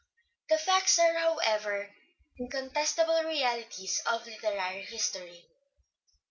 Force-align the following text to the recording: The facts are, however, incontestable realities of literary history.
The 0.49 0.57
facts 0.57 0.97
are, 0.97 1.13
however, 1.15 1.93
incontestable 2.39 3.21
realities 3.23 4.01
of 4.11 4.25
literary 4.25 4.83
history. 4.83 5.45